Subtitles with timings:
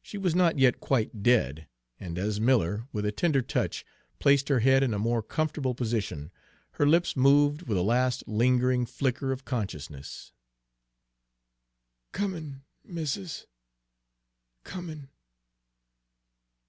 [0.00, 1.66] She was not yet quite dead,
[1.98, 3.84] and as Miller, with a tender touch,
[4.20, 6.30] placed her head in a more comfortable position,
[6.74, 10.32] her lips moved with a last lingering flicker of consciousness:
[12.12, 13.48] "Comin', missis,
[14.62, 15.08] comin'!"